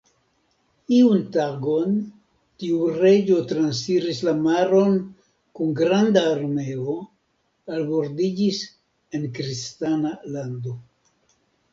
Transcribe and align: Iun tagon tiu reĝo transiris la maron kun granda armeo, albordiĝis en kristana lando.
Iun 0.99 1.19
tagon 1.35 1.91
tiu 2.63 2.87
reĝo 3.01 3.35
transiris 3.51 4.21
la 4.29 4.33
maron 4.47 4.97
kun 5.59 5.77
granda 5.81 6.25
armeo, 6.31 6.97
albordiĝis 7.77 8.65
en 9.19 9.31
kristana 9.39 10.17
lando. 10.37 10.77